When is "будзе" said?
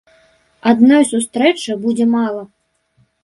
1.83-2.05